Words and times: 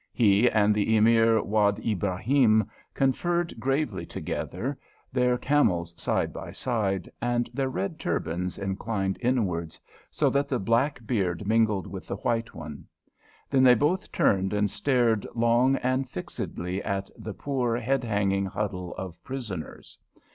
He 0.13 0.49
and 0.49 0.73
the 0.73 0.95
Emir 0.97 1.43
Wad 1.43 1.77
Ibrahim 1.77 2.67
conferred 2.95 3.53
gravely 3.59 4.03
together, 4.03 4.75
their 5.13 5.37
camels 5.37 5.93
side 5.95 6.33
by 6.33 6.53
side, 6.53 7.07
and 7.21 7.47
their 7.53 7.69
red 7.69 7.99
turbans 7.99 8.57
inclined 8.57 9.19
inwards, 9.21 9.79
so 10.09 10.27
that 10.31 10.49
the 10.49 10.57
black 10.57 11.05
beard 11.05 11.45
mingled 11.47 11.85
with 11.85 12.07
the 12.07 12.15
white 12.15 12.55
one. 12.55 12.87
Then 13.51 13.61
they 13.61 13.75
both 13.75 14.11
turned 14.11 14.53
and 14.53 14.71
stared 14.71 15.27
long 15.35 15.75
and 15.75 16.09
fixedly 16.09 16.81
at 16.81 17.11
the 17.15 17.35
poor, 17.35 17.77
head 17.77 18.03
hanging 18.03 18.47
huddle 18.47 18.95
of 18.95 19.23
prisoners. 19.23 19.99